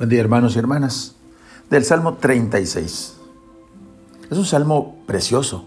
Buen 0.00 0.08
día 0.08 0.20
hermanos 0.20 0.56
y 0.56 0.58
hermanas. 0.58 1.14
Del 1.68 1.84
Salmo 1.84 2.14
36. 2.14 3.18
Es 4.30 4.38
un 4.38 4.46
salmo 4.46 4.96
precioso 5.04 5.66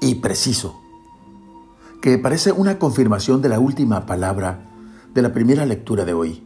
y 0.00 0.16
preciso, 0.16 0.74
que 2.02 2.18
parece 2.18 2.50
una 2.50 2.80
confirmación 2.80 3.42
de 3.42 3.50
la 3.50 3.60
última 3.60 4.06
palabra 4.06 4.58
de 5.14 5.22
la 5.22 5.32
primera 5.32 5.66
lectura 5.66 6.04
de 6.04 6.14
hoy. 6.14 6.42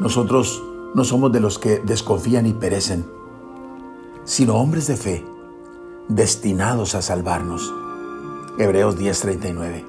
Nosotros 0.00 0.62
no 0.94 1.04
somos 1.04 1.30
de 1.30 1.40
los 1.40 1.58
que 1.58 1.78
desconfían 1.80 2.46
y 2.46 2.54
perecen, 2.54 3.04
sino 4.24 4.54
hombres 4.54 4.86
de 4.86 4.96
fe, 4.96 5.26
destinados 6.08 6.94
a 6.94 7.02
salvarnos. 7.02 7.70
Hebreos 8.56 8.96
10:39. 8.96 9.84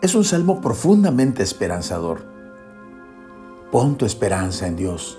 Es 0.00 0.14
un 0.14 0.24
salmo 0.24 0.62
profundamente 0.62 1.42
esperanzador. 1.42 2.39
Pon 3.70 3.96
tu 3.96 4.04
esperanza 4.04 4.66
en 4.66 4.74
Dios. 4.74 5.16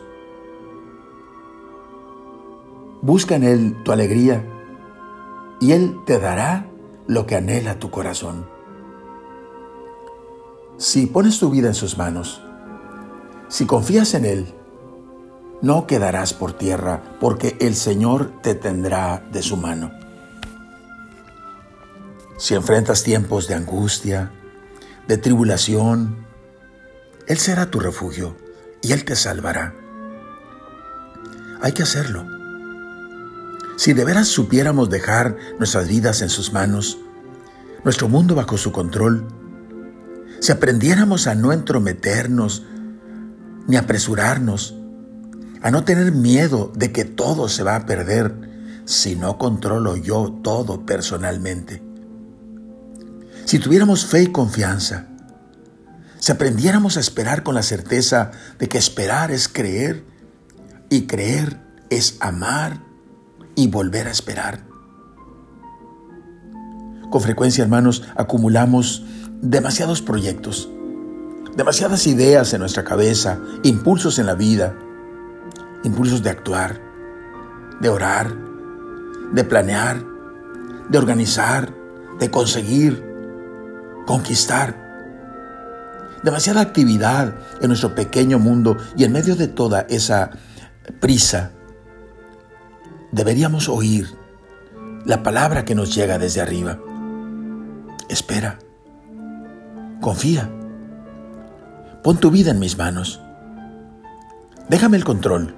Busca 3.01 3.35
en 3.35 3.45
Él 3.45 3.81
tu 3.83 3.93
alegría 3.93 4.45
y 5.61 5.71
Él 5.71 5.97
te 6.05 6.19
dará 6.19 6.69
lo 7.07 7.25
que 7.25 7.37
anhela 7.37 7.79
tu 7.79 7.89
corazón. 7.89 8.45
Si 10.77 11.05
pones 11.05 11.39
tu 11.39 11.49
vida 11.49 11.69
en 11.69 11.75
sus 11.75 11.97
manos, 11.97 12.41
si 13.47 13.65
confías 13.65 14.13
en 14.15 14.25
Él, 14.25 14.53
no 15.61 15.87
quedarás 15.87 16.33
por 16.33 16.51
tierra, 16.51 17.03
porque 17.21 17.55
el 17.61 17.75
Señor 17.75 18.33
te 18.41 18.53
tendrá 18.53 19.23
de 19.31 19.43
su 19.43 19.55
mano. 19.55 19.91
Si 22.37 22.53
enfrentas 22.53 23.03
tiempos 23.03 23.47
de 23.47 23.55
angustia, 23.55 24.33
de 25.07 25.17
tribulación, 25.17 26.25
Él 27.27 27.37
será 27.37 27.71
tu 27.71 27.79
refugio 27.79 28.40
y 28.81 28.91
Él 28.93 29.05
te 29.05 29.15
salvará. 29.15 29.75
Hay 31.61 31.73
que 31.73 31.83
hacerlo. 31.83 32.25
Si 33.77 33.93
de 33.93 34.05
veras 34.05 34.27
supiéramos 34.27 34.89
dejar 34.89 35.37
nuestras 35.57 35.87
vidas 35.87 36.21
en 36.21 36.29
sus 36.29 36.53
manos, 36.53 36.99
nuestro 37.83 38.07
mundo 38.07 38.35
bajo 38.35 38.57
su 38.57 38.71
control, 38.71 39.27
si 40.39 40.51
aprendiéramos 40.51 41.27
a 41.27 41.35
no 41.35 41.51
entrometernos 41.53 42.65
ni 43.67 43.77
apresurarnos, 43.77 44.75
a 45.61 45.69
no 45.69 45.83
tener 45.83 46.11
miedo 46.11 46.71
de 46.75 46.91
que 46.91 47.05
todo 47.05 47.47
se 47.47 47.63
va 47.63 47.75
a 47.75 47.85
perder 47.85 48.33
si 48.85 49.15
no 49.15 49.37
controlo 49.37 49.95
yo 49.95 50.39
todo 50.43 50.85
personalmente. 50.85 51.83
Si 53.45 53.59
tuviéramos 53.59 54.05
fe 54.05 54.23
y 54.23 54.27
confianza, 54.31 55.07
si 56.21 56.31
aprendiéramos 56.31 56.97
a 56.97 56.99
esperar 56.99 57.41
con 57.41 57.55
la 57.55 57.63
certeza 57.63 58.29
de 58.59 58.69
que 58.69 58.77
esperar 58.77 59.31
es 59.31 59.47
creer 59.47 60.05
y 60.87 61.07
creer 61.07 61.59
es 61.89 62.17
amar 62.19 62.79
y 63.55 63.67
volver 63.67 64.07
a 64.07 64.11
esperar. 64.11 64.63
Con 67.09 67.21
frecuencia, 67.21 67.63
hermanos, 67.63 68.03
acumulamos 68.15 69.03
demasiados 69.41 70.03
proyectos, 70.03 70.69
demasiadas 71.57 72.05
ideas 72.05 72.53
en 72.53 72.59
nuestra 72.59 72.83
cabeza, 72.83 73.39
impulsos 73.63 74.19
en 74.19 74.27
la 74.27 74.35
vida, 74.35 74.77
impulsos 75.83 76.21
de 76.21 76.29
actuar, 76.29 76.79
de 77.81 77.89
orar, 77.89 78.31
de 79.33 79.43
planear, 79.43 80.03
de 80.87 80.97
organizar, 80.99 81.73
de 82.19 82.29
conseguir, 82.29 83.03
conquistar. 84.05 84.80
Demasiada 86.23 86.61
actividad 86.61 87.35
en 87.61 87.67
nuestro 87.67 87.95
pequeño 87.95 88.37
mundo 88.37 88.77
y 88.95 89.03
en 89.03 89.11
medio 89.11 89.35
de 89.35 89.47
toda 89.47 89.81
esa 89.89 90.31
prisa, 90.99 91.51
deberíamos 93.11 93.69
oír 93.69 94.07
la 95.05 95.23
palabra 95.23 95.65
que 95.65 95.75
nos 95.75 95.95
llega 95.95 96.19
desde 96.19 96.41
arriba. 96.41 96.79
Espera, 98.07 98.59
confía, 99.99 100.49
pon 102.03 102.17
tu 102.17 102.29
vida 102.29 102.51
en 102.51 102.59
mis 102.59 102.77
manos, 102.77 103.21
déjame 104.69 104.97
el 104.97 105.03
control, 105.03 105.55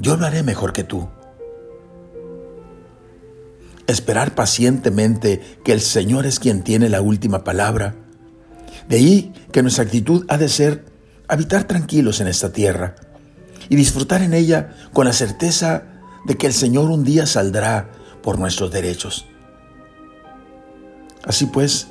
yo 0.00 0.16
lo 0.16 0.26
haré 0.26 0.42
mejor 0.42 0.72
que 0.72 0.84
tú. 0.84 1.08
Esperar 3.86 4.34
pacientemente 4.34 5.58
que 5.64 5.72
el 5.72 5.80
Señor 5.80 6.26
es 6.26 6.38
quien 6.38 6.62
tiene 6.62 6.90
la 6.90 7.00
última 7.00 7.42
palabra. 7.42 7.94
De 8.88 8.96
ahí 8.96 9.32
que 9.52 9.62
nuestra 9.62 9.84
actitud 9.84 10.24
ha 10.28 10.38
de 10.38 10.48
ser 10.48 10.84
habitar 11.28 11.64
tranquilos 11.64 12.20
en 12.20 12.28
esta 12.28 12.52
tierra 12.52 12.96
y 13.68 13.76
disfrutar 13.76 14.22
en 14.22 14.34
ella 14.34 14.74
con 14.92 15.06
la 15.06 15.12
certeza 15.12 15.84
de 16.24 16.36
que 16.36 16.46
el 16.46 16.52
Señor 16.52 16.90
un 16.90 17.04
día 17.04 17.26
saldrá 17.26 17.90
por 18.22 18.38
nuestros 18.38 18.70
derechos. 18.70 19.26
Así 21.24 21.46
pues, 21.46 21.88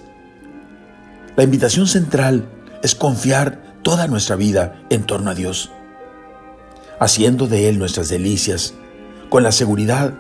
la 1.36 1.44
invitación 1.44 1.88
central 1.88 2.50
es 2.82 2.96
confiar 2.96 3.80
toda 3.84 4.08
nuestra 4.08 4.36
vida 4.36 4.84
en 4.90 5.04
torno 5.04 5.30
a 5.30 5.36
Dios, 5.36 5.72
haciendo 7.00 7.48
de 7.48 7.70
Él 7.70 7.78
nuestras 7.78 8.10
delicias, 8.10 8.74
con 9.30 9.44
la 9.44 9.52
seguridad 9.52 10.16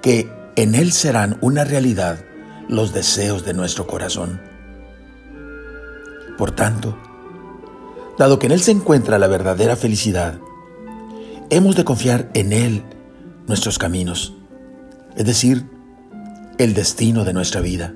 que 0.00 0.32
en 0.56 0.74
Él 0.74 0.92
serán 0.92 1.38
una 1.42 1.64
realidad 1.64 2.18
los 2.68 2.94
deseos 2.94 3.44
de 3.44 3.54
nuestro 3.54 3.86
corazón. 3.86 4.40
Por 6.38 6.52
tanto, 6.52 6.96
dado 8.16 8.38
que 8.38 8.46
en 8.46 8.52
Él 8.52 8.60
se 8.60 8.70
encuentra 8.70 9.18
la 9.18 9.26
verdadera 9.26 9.74
felicidad, 9.74 10.38
hemos 11.50 11.74
de 11.74 11.84
confiar 11.84 12.30
en 12.32 12.52
Él 12.52 12.84
nuestros 13.48 13.76
caminos, 13.78 14.34
es 15.16 15.26
decir, 15.26 15.66
el 16.58 16.74
destino 16.74 17.24
de 17.24 17.32
nuestra 17.32 17.60
vida. 17.60 17.92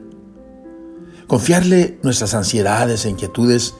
Confiarle 1.29 2.01
nuestras 2.03 2.35
ansiedades 2.35 3.05
e 3.05 3.11
inquietudes, 3.11 3.75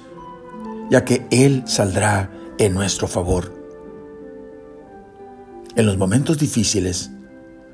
ya 0.91 1.05
que 1.05 1.27
Él 1.31 1.65
saldrá 1.67 2.31
en 2.59 2.73
nuestro 2.73 3.09
favor. 3.09 3.53
En 5.75 5.87
los 5.87 5.99
momentos 5.99 6.39
difíciles 6.39 7.11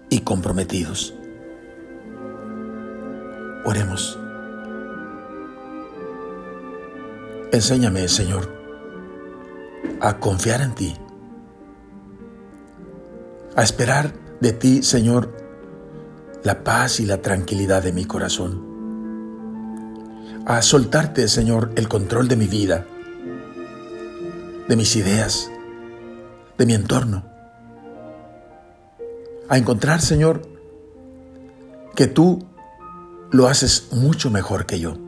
y 0.08 0.20
comprometidos. 0.20 1.14
Oremos. 3.64 4.18
Enséñame, 7.52 8.08
Señor, 8.08 8.52
a 10.00 10.18
confiar 10.18 10.60
en 10.60 10.74
ti 10.74 10.96
a 13.58 13.64
esperar 13.64 14.14
de 14.40 14.52
ti, 14.52 14.84
Señor, 14.84 15.34
la 16.44 16.62
paz 16.62 17.00
y 17.00 17.06
la 17.06 17.22
tranquilidad 17.22 17.82
de 17.82 17.92
mi 17.92 18.04
corazón. 18.04 18.64
A 20.46 20.62
soltarte, 20.62 21.26
Señor, 21.26 21.72
el 21.74 21.88
control 21.88 22.28
de 22.28 22.36
mi 22.36 22.46
vida, 22.46 22.86
de 24.68 24.76
mis 24.76 24.94
ideas, 24.94 25.50
de 26.56 26.66
mi 26.66 26.74
entorno. 26.74 27.24
A 29.48 29.58
encontrar, 29.58 30.00
Señor, 30.00 30.42
que 31.96 32.06
tú 32.06 32.46
lo 33.32 33.48
haces 33.48 33.88
mucho 33.90 34.30
mejor 34.30 34.66
que 34.66 34.78
yo. 34.78 35.07